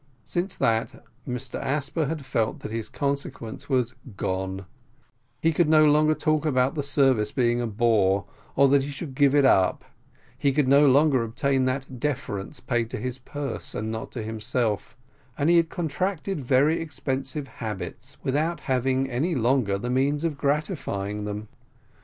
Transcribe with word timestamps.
Since 0.25 0.55
that, 0.55 1.03
Mr 1.27 1.61
Asper 1.61 2.07
had 2.07 2.25
felt 2.25 2.61
that 2.61 2.71
his 2.71 2.89
consequence 2.89 3.69
was 3.69 3.93
gone: 4.17 4.65
he 5.39 5.53
could 5.53 5.69
no 5.69 5.85
longer 5.85 6.15
talk 6.15 6.43
about 6.43 6.73
the 6.73 6.81
service 6.81 7.31
being 7.31 7.61
a 7.61 7.67
bore, 7.67 8.25
or 8.55 8.67
that 8.69 8.81
he 8.81 8.89
should 8.89 9.13
give 9.13 9.35
it 9.35 9.45
up; 9.45 9.85
he 10.35 10.53
could 10.53 10.67
no 10.67 10.87
longer 10.87 11.21
obtain 11.21 11.65
that 11.65 11.99
deference 11.99 12.59
paid 12.59 12.89
to 12.89 12.97
his 12.97 13.19
purse, 13.19 13.75
and 13.75 13.91
not 13.91 14.11
to 14.13 14.23
himself; 14.23 14.97
and 15.37 15.51
he 15.51 15.57
had 15.57 15.69
contracted 15.69 16.39
very 16.39 16.81
expensive 16.81 17.47
habits, 17.47 18.17
without 18.23 18.61
having 18.61 19.07
any 19.07 19.35
longer 19.35 19.77
the 19.77 19.91
means 19.91 20.23
of 20.23 20.35
gratifying 20.35 21.25
them. 21.25 21.47